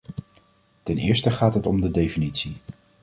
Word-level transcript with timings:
Ten 0.83 0.97
eerste 0.97 1.31
gaat 1.31 1.53
het 1.53 1.65
om 1.65 1.81
de 1.81 1.91
definitie. 1.91 2.55